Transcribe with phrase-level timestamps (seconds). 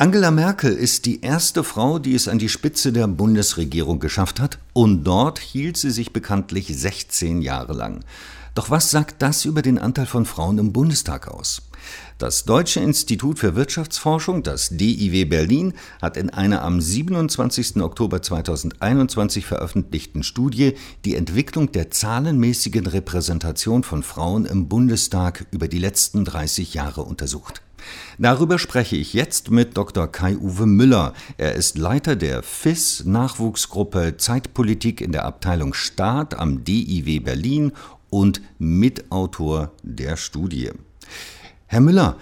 [0.00, 4.58] Angela Merkel ist die erste Frau, die es an die Spitze der Bundesregierung geschafft hat,
[4.72, 8.02] und dort hielt sie sich bekanntlich 16 Jahre lang.
[8.54, 11.60] Doch was sagt das über den Anteil von Frauen im Bundestag aus?
[12.16, 17.82] Das Deutsche Institut für Wirtschaftsforschung, das DIW Berlin, hat in einer am 27.
[17.82, 25.78] Oktober 2021 veröffentlichten Studie die Entwicklung der zahlenmäßigen Repräsentation von Frauen im Bundestag über die
[25.78, 27.60] letzten 30 Jahre untersucht.
[28.18, 30.06] Darüber spreche ich jetzt mit Dr.
[30.10, 31.14] Kai-Uwe Müller.
[31.36, 37.72] Er ist Leiter der FIS Nachwuchsgruppe Zeitpolitik in der Abteilung Staat am DIW Berlin
[38.10, 40.70] und Mitautor der Studie.
[41.66, 42.16] Herr Müller,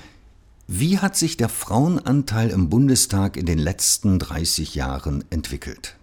[0.67, 5.97] wie hat sich der Frauenanteil im Bundestag in den letzten 30 Jahren entwickelt?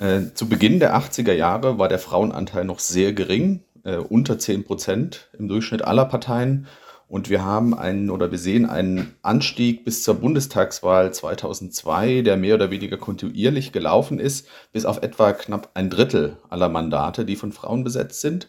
[0.00, 4.64] Äh, zu Beginn der 80er Jahre war der Frauenanteil noch sehr gering, äh, unter 10
[4.64, 6.66] Prozent im Durchschnitt aller Parteien.
[7.10, 12.54] Und wir haben einen oder wir sehen einen Anstieg bis zur Bundestagswahl 2002, der mehr
[12.54, 17.50] oder weniger kontinuierlich gelaufen ist, bis auf etwa knapp ein Drittel aller Mandate, die von
[17.50, 18.46] Frauen besetzt sind.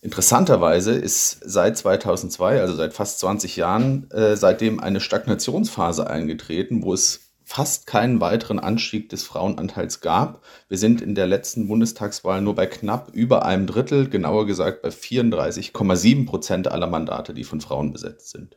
[0.00, 6.94] Interessanterweise ist seit 2002, also seit fast 20 Jahren, äh, seitdem eine Stagnationsphase eingetreten, wo
[6.94, 10.42] es fast keinen weiteren Anstieg des Frauenanteils gab.
[10.68, 14.90] Wir sind in der letzten Bundestagswahl nur bei knapp über einem Drittel, genauer gesagt bei
[14.90, 18.56] 34,7 Prozent aller Mandate, die von Frauen besetzt sind.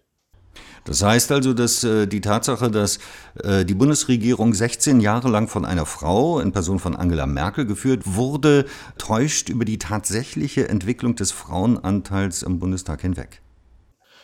[0.86, 3.00] Das heißt also, dass äh, die Tatsache, dass
[3.44, 8.04] äh, die Bundesregierung 16 Jahre lang von einer Frau in Person von Angela Merkel geführt
[8.06, 8.66] wurde,
[8.98, 13.42] täuscht über die tatsächliche Entwicklung des Frauenanteils im Bundestag hinweg.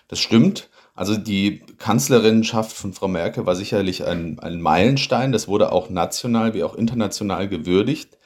[0.08, 0.70] Das stimmt.
[0.94, 5.32] Also die Kanzlerinnenschaft von Frau Merkel war sicherlich ein, ein Meilenstein.
[5.32, 8.18] Das wurde auch national wie auch international gewürdigt.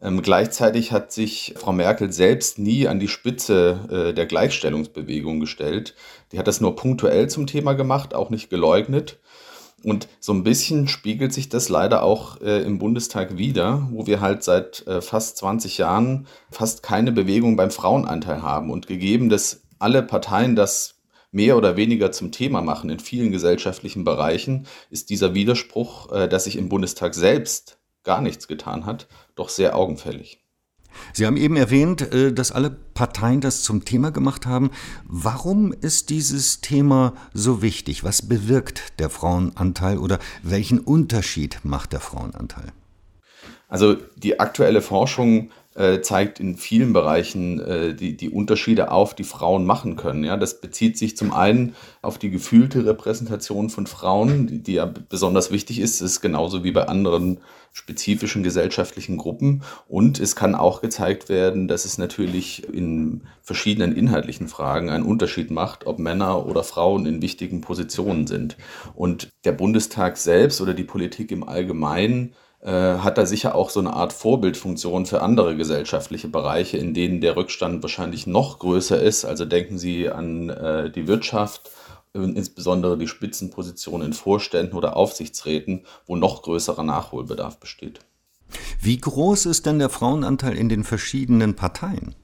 [0.00, 5.94] Ähm, gleichzeitig hat sich Frau Merkel selbst nie an die Spitze äh, der Gleichstellungsbewegung gestellt.
[6.30, 9.18] Die hat das nur punktuell zum Thema gemacht, auch nicht geleugnet.
[9.82, 14.20] Und so ein bisschen spiegelt sich das leider auch äh, im Bundestag wieder, wo wir
[14.20, 18.70] halt seit äh, fast 20 Jahren fast keine Bewegung beim Frauenanteil haben.
[18.70, 20.93] Und gegeben, dass alle Parteien das
[21.34, 26.44] mehr oder weniger zum Thema machen in vielen gesellschaftlichen Bereichen, ist dieser Widerspruch, äh, dass
[26.44, 30.40] sich im Bundestag selbst gar nichts getan hat, doch sehr augenfällig.
[31.12, 34.70] Sie haben eben erwähnt, äh, dass alle Parteien das zum Thema gemacht haben.
[35.04, 38.04] Warum ist dieses Thema so wichtig?
[38.04, 42.72] Was bewirkt der Frauenanteil oder welchen Unterschied macht der Frauenanteil?
[43.68, 49.24] Also die aktuelle Forschung äh, zeigt in vielen Bereichen äh, die, die Unterschiede auf, die
[49.24, 50.24] Frauen machen können.
[50.24, 54.86] Ja, das bezieht sich zum einen auf die gefühlte Repräsentation von Frauen, die, die ja
[54.86, 56.00] besonders wichtig ist.
[56.00, 57.38] Das ist genauso wie bei anderen
[57.72, 59.62] spezifischen gesellschaftlichen Gruppen.
[59.88, 65.50] Und es kann auch gezeigt werden, dass es natürlich in verschiedenen inhaltlichen Fragen einen Unterschied
[65.50, 68.56] macht, ob Männer oder Frauen in wichtigen Positionen sind.
[68.94, 72.34] Und der Bundestag selbst oder die Politik im Allgemeinen
[72.70, 77.36] hat da sicher auch so eine Art Vorbildfunktion für andere gesellschaftliche Bereiche, in denen der
[77.36, 79.26] Rückstand wahrscheinlich noch größer ist.
[79.26, 81.70] Also denken Sie an äh, die Wirtschaft,
[82.14, 88.00] insbesondere die Spitzenpositionen in Vorständen oder Aufsichtsräten, wo noch größerer Nachholbedarf besteht.
[88.80, 92.14] Wie groß ist denn der Frauenanteil in den verschiedenen Parteien?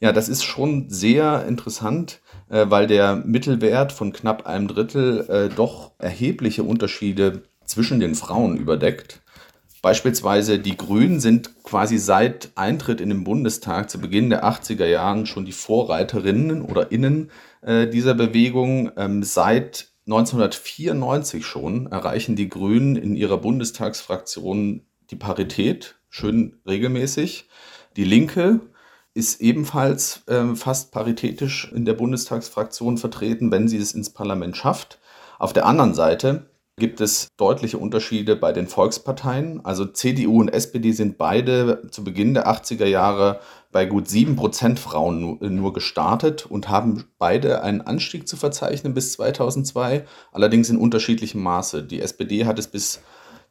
[0.00, 5.54] Ja, das ist schon sehr interessant, äh, weil der Mittelwert von knapp einem Drittel äh,
[5.54, 9.22] doch erhebliche Unterschiede zwischen den Frauen überdeckt.
[9.84, 15.26] Beispielsweise die Grünen sind quasi seit Eintritt in den Bundestag zu Beginn der 80er Jahren
[15.26, 17.30] schon die Vorreiterinnen oder Innen
[17.60, 18.92] äh, dieser Bewegung.
[18.96, 27.50] Ähm, seit 1994 schon erreichen die Grünen in ihrer Bundestagsfraktion die Parität schön regelmäßig.
[27.98, 28.60] Die Linke
[29.12, 34.98] ist ebenfalls äh, fast paritätisch in der Bundestagsfraktion vertreten, wenn sie es ins Parlament schafft.
[35.38, 36.46] Auf der anderen Seite
[36.76, 39.64] gibt es deutliche Unterschiede bei den Volksparteien.
[39.64, 43.40] Also CDU und SPD sind beide zu Beginn der 80er Jahre
[43.70, 50.04] bei gut 7% Frauen nur gestartet und haben beide einen Anstieg zu verzeichnen bis 2002,
[50.32, 51.82] allerdings in unterschiedlichem Maße.
[51.82, 53.00] Die SPD hat es bis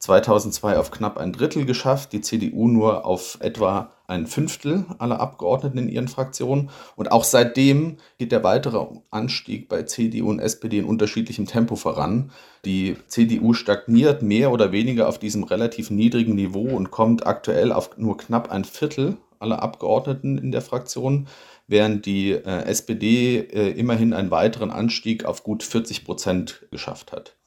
[0.04, 5.78] 2002 auf knapp ein Drittel geschafft, die CDU nur auf etwa ein Fünftel aller Abgeordneten
[5.78, 6.72] in ihren Fraktionen.
[6.98, 12.32] Und auch seitdem geht der weitere Anstieg bei CDU und SPD in unterschiedlichem Tempo voran.
[12.66, 17.98] Die CDU stagniert mehr oder weniger auf diesem relativ niedrigen Niveau und kommt aktuell auf
[17.98, 21.30] nur knapp ein Viertel aller Abgeordneten in der Fraktion,
[21.68, 27.38] während die äh, SPD äh, immerhin einen weiteren Anstieg auf gut 40 Prozent geschafft hat.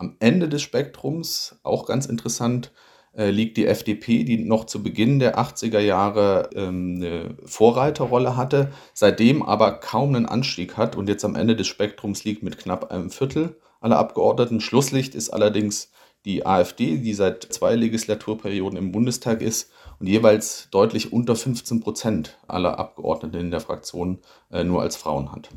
[0.00, 2.72] Am Ende des Spektrums, auch ganz interessant,
[3.14, 8.72] äh, liegt die FDP, die noch zu Beginn der 80er Jahre ähm, eine Vorreiterrolle hatte,
[8.94, 12.90] seitdem aber kaum einen Anstieg hat und jetzt am Ende des Spektrums liegt mit knapp
[12.90, 14.62] einem Viertel aller Abgeordneten.
[14.62, 15.90] Schlusslicht ist allerdings
[16.24, 22.38] die AfD, die seit zwei Legislaturperioden im Bundestag ist und jeweils deutlich unter 15 Prozent
[22.48, 24.20] aller Abgeordneten in der Fraktion
[24.50, 25.50] äh, nur als Frauen hat.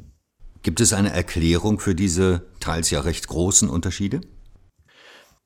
[0.63, 4.21] Gibt es eine Erklärung für diese teils ja recht großen Unterschiede?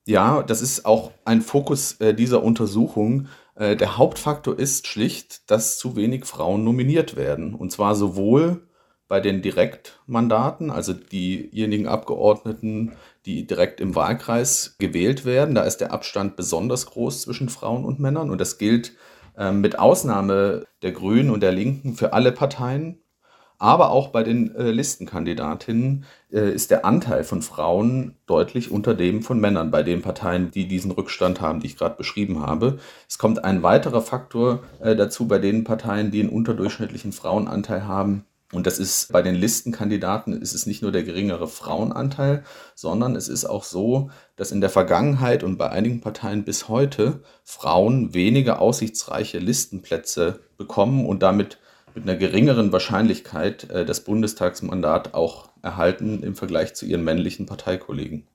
[0.06, 3.28] Ja, das ist auch ein Fokus äh, dieser Untersuchung.
[3.56, 7.56] Äh, der Hauptfaktor ist schlicht, dass zu wenig Frauen nominiert werden.
[7.56, 8.68] Und zwar sowohl
[9.08, 12.94] bei den Direktmandaten, also diejenigen Abgeordneten,
[13.26, 15.56] die direkt im Wahlkreis gewählt werden.
[15.56, 18.94] Da ist der Abstand besonders groß zwischen Frauen und Männern und das gilt
[19.36, 23.00] äh, mit Ausnahme der Grünen und der Linken für alle Parteien.
[23.60, 29.24] Aber auch bei den äh, Listenkandidatinnen äh, ist der Anteil von Frauen deutlich unter dem
[29.24, 32.78] von Männern bei den Parteien, die diesen Rückstand haben, die ich gerade beschrieben habe.
[33.10, 38.26] Es kommt ein weiterer Faktor äh, dazu bei den Parteien, die einen unterdurchschnittlichen Frauenanteil haben.
[38.54, 42.44] Und das ist bei den Listenkandidaten ist es nicht nur der geringere Frauenanteil,
[42.76, 47.24] sondern es ist auch so, dass in der Vergangenheit und bei einigen Parteien bis heute
[47.44, 51.60] Frauen weniger aussichtsreiche Listenplätze bekommen und damit
[51.96, 58.28] mit einer geringeren Wahrscheinlichkeit äh, das Bundestagsmandat auch erhalten im Vergleich zu ihren männlichen Parteikollegen.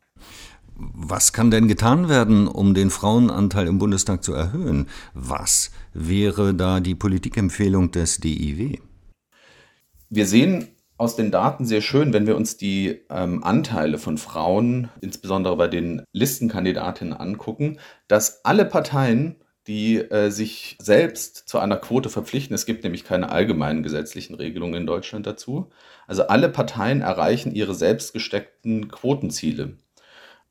[0.75, 4.89] Was kann denn getan werden, um den Frauenanteil im Bundestag zu erhöhen?
[5.15, 8.79] Was wäre da die Politikempfehlung des DIW?
[10.09, 14.89] Wir sehen aus den Daten sehr schön, wenn wir uns die ähm, Anteile von Frauen,
[15.01, 17.79] insbesondere bei den Listenkandidatinnen, angucken,
[18.09, 23.31] dass alle Parteien, die äh, sich selbst zu einer Quote verpflichten, es gibt nämlich keine
[23.31, 25.71] allgemeinen gesetzlichen Regelungen in Deutschland dazu,
[26.07, 29.77] also alle Parteien erreichen ihre selbst gesteckten Quotenziele.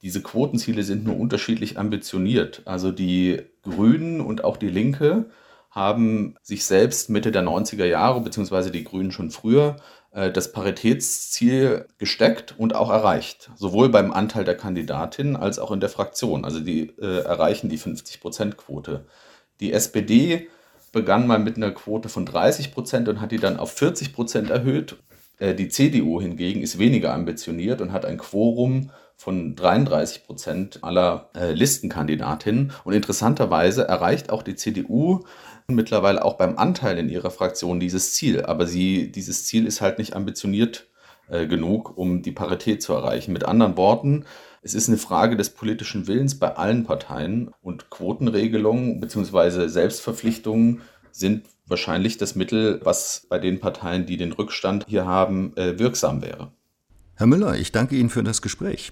[0.01, 2.63] Diese Quotenziele sind nur unterschiedlich ambitioniert.
[2.65, 5.29] Also die Grünen und auch die Linke
[5.69, 9.77] haben sich selbst Mitte der 90er Jahre, beziehungsweise die Grünen schon früher,
[10.11, 13.49] das Paritätsziel gesteckt und auch erreicht.
[13.55, 16.43] Sowohl beim Anteil der Kandidatinnen als auch in der Fraktion.
[16.43, 19.05] Also die äh, erreichen die 50-Prozent-Quote.
[19.61, 20.49] Die SPD
[20.91, 24.49] begann mal mit einer Quote von 30 Prozent und hat die dann auf 40 Prozent
[24.49, 24.97] erhöht.
[25.39, 28.91] Äh, die CDU hingegen ist weniger ambitioniert und hat ein Quorum
[29.21, 32.71] von 33 Prozent aller äh, Listenkandidatinnen.
[32.83, 35.25] Und interessanterweise erreicht auch die CDU
[35.67, 38.43] mittlerweile auch beim Anteil in ihrer Fraktion dieses Ziel.
[38.43, 40.87] Aber sie, dieses Ziel ist halt nicht ambitioniert
[41.29, 43.31] äh, genug, um die Parität zu erreichen.
[43.31, 44.25] Mit anderen Worten,
[44.63, 49.67] es ist eine Frage des politischen Willens bei allen Parteien und Quotenregelungen bzw.
[49.67, 50.81] Selbstverpflichtungen
[51.11, 56.23] sind wahrscheinlich das Mittel, was bei den Parteien, die den Rückstand hier haben, äh, wirksam
[56.23, 56.51] wäre.
[57.13, 58.91] Herr Müller, ich danke Ihnen für das Gespräch.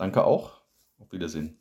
[0.00, 0.62] Danke auch.
[0.98, 1.58] Auf Wiedersehen.